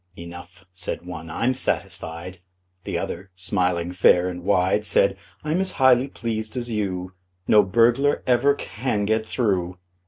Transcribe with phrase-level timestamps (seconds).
[0.17, 2.39] "Enough," said one: "I'm satisfied."
[2.85, 7.13] The other, smiling fair and wide, Said: "I'm as highly pleased as you:
[7.47, 9.77] No burglar ever can get through.